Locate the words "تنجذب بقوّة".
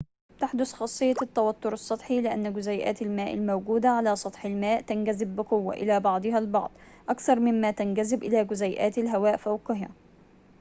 4.81-5.73